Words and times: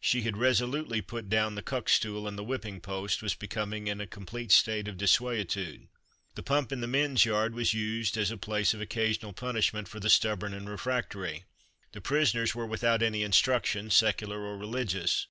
She 0.00 0.22
had 0.22 0.36
resolutely 0.36 1.00
put 1.00 1.28
down 1.28 1.54
the 1.54 1.62
cuckstool, 1.62 2.26
and 2.26 2.36
the 2.36 2.42
whipping 2.42 2.80
post 2.80 3.22
was 3.22 3.36
becoming 3.36 3.86
in 3.86 4.00
a 4.00 4.08
complete 4.08 4.50
state 4.50 4.88
of 4.88 4.96
desuetude. 4.96 5.86
A 6.36 6.42
pump 6.42 6.72
in 6.72 6.80
the 6.80 6.88
men's 6.88 7.24
yard 7.24 7.54
was 7.54 7.74
used 7.74 8.16
as 8.16 8.32
a 8.32 8.36
place 8.36 8.74
of 8.74 8.80
occasional 8.80 9.32
punishment 9.32 9.86
for 9.86 10.00
the 10.00 10.10
stubborn 10.10 10.52
and 10.52 10.68
refractory. 10.68 11.44
The 11.92 12.00
prisoners 12.00 12.56
were 12.56 12.66
without 12.66 13.04
any 13.04 13.22
instruction, 13.22 13.88
secular 13.90 14.40
or 14.42 14.58
religious. 14.58 15.28